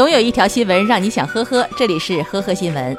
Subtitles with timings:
[0.00, 2.96] 总有一条新闻让你想呵呵，这里是呵呵新闻。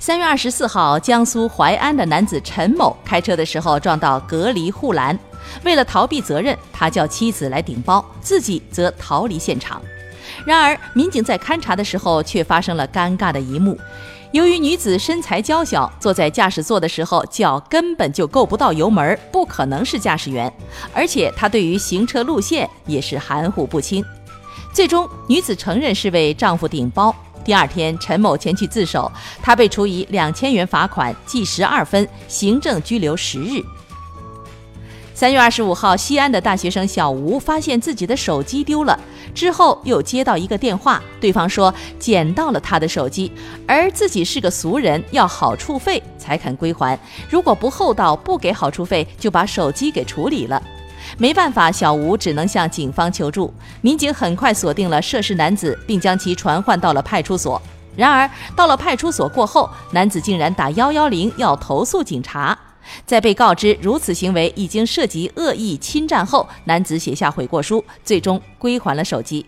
[0.00, 5.16] 三月二十四号，江苏淮安的男子陈某开车的时候撞到隔离护栏，
[5.62, 9.80] 为了逃避责任，他叫妻子来顶包，自己则逃离现场。
[10.44, 13.78] 然而，民警在勘查的时候却发生了尴尬的一幕。
[14.32, 20.52] 由于女子身材娇小，坐在驾驶座的时候脚根本就够不到油门，不可能是驾驶员。
[20.94, 24.04] 而且她对于行车路线也是含糊不清。
[24.72, 27.12] 最终，女子承认是为丈夫顶包。
[27.44, 29.10] 第二天，陈某前去自首，
[29.42, 33.60] 她被处以两千元罚款、记十二分、行政拘留十日。
[35.20, 38.98] 三月二十五号，西安的大学生小吴发现自己的手机丢了，
[39.34, 43.30] 之后又接到一个电话，对方说捡到了他的手机，
[43.66, 46.98] 而自己是个俗人，要好处费才肯归还，
[47.28, 50.62] 如果不厚道，不给好处费，就把手机给处理了。
[51.18, 53.52] 没办法，小吴只能向警方求助。
[53.82, 57.60] 民警很快锁定了涉事男子，并将其传唤到了派出所。
[57.94, 58.26] 然而，
[58.56, 62.58] 到了派出所过后，男子竟然打幺幺零要投诉警察。
[63.06, 69.44] 在被告知如此行为已经涉及恶意侵占后，男子写下悔过书，最终归还了手机。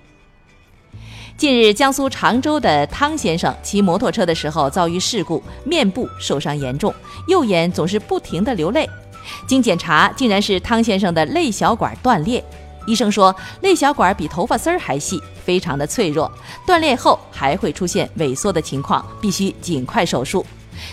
[1.36, 6.94] 近日，江苏常州的汤先生骑摩托车的时候遭遇事故，面部受伤严重，
[7.26, 8.88] 右眼总是不停地流泪。
[9.48, 12.44] 经检查，竟然是汤先生的泪小管断裂。
[12.86, 16.30] 医生说，泪小管比头发丝儿还细，非常的脆弱，
[16.66, 20.44] 断裂后还会出现萎缩的情况，必须尽快手术。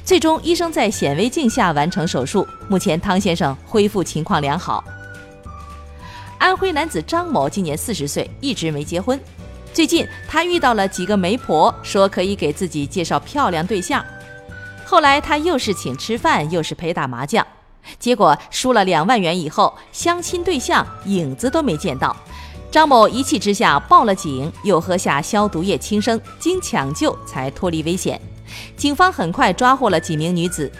[0.04, 2.48] 最终，医生在显微镜下完成手术。
[2.68, 4.84] 目前，汤先生恢复情况良好。
[6.38, 9.20] 安徽男子张某今年四十岁，一直没结婚。
[9.74, 14.04] 最近，他遇到了几个媒婆，说可以给自己介绍漂亮对象。
[14.86, 17.46] 后来，他又是请吃饭，又是陪打麻将，
[18.00, 22.16] 结果输了两万元以后，相亲对象影子都没见到。
[22.72, 28.20] 张某一气之下报了警，又喝下消毒液轻生，经抢救才脱离危险。
[28.78, 30.72] 警方很快抓获了几名女子。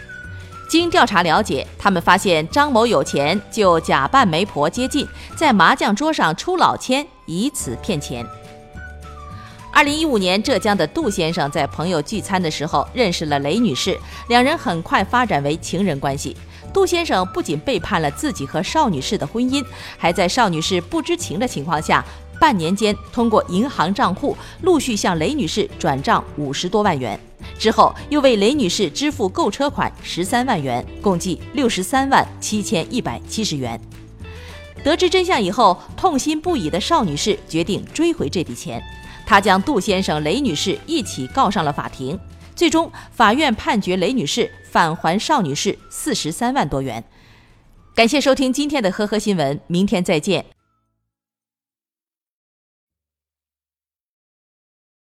[0.68, 5.04] 经调查了解，他们发现张某有钱，就假扮媒婆接近，
[5.34, 8.24] 在麻将桌上出老千，以此骗钱。
[9.72, 13.98] 二零一五年，浙江的杜先生在朋友聚餐的时候认识了雷女士，
[14.28, 16.36] 两人很快发展为情人关系。
[16.72, 19.64] 杜先生不仅背叛了自己和邵女士的婚姻，
[19.96, 22.04] 还在邵女士不知情的情况下，
[22.38, 27.18] 半年间通过银行账户陆续向雷女士转账五十多万元。
[27.60, 33.78] 之后又为雷女士支付购车款十三万元，共计六十三万七千一百七十元。
[34.82, 38.82] 得知真相以后，痛心不已的邵女士决定追回这笔钱，
[39.26, 42.18] 她将杜先生、雷女士一起告上了法庭。
[42.56, 47.04] 最终，法院判决雷女士返还邵女士四十三万多元。
[47.94, 50.59] 感谢收听今天的呵呵新闻，明天再见。